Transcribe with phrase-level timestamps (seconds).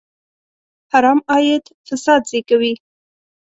[0.91, 2.73] حرام عاید فساد زېږوي.